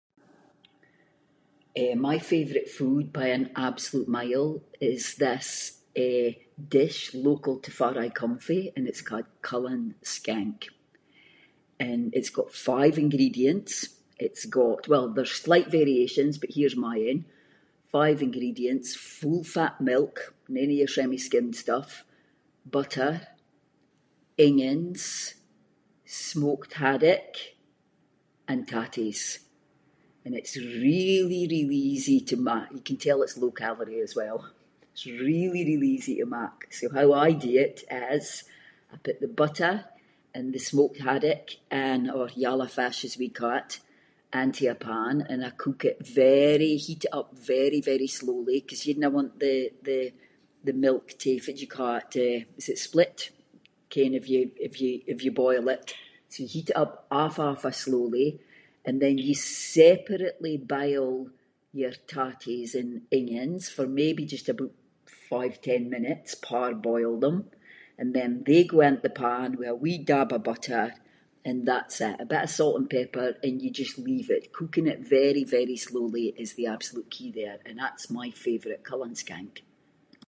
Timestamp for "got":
12.39-12.51, 14.57-14.85